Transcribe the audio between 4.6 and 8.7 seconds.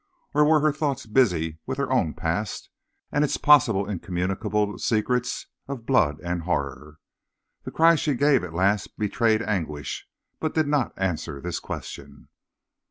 secrets of blood and horror? The cry she gave at